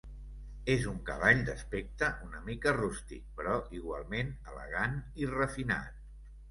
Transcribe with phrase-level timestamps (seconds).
[0.75, 6.07] És un cavall d'aspecte una mica rústic, però igualment elegant i refinat.